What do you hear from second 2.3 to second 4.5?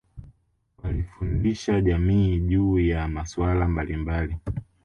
juu ya masuala mbalimbali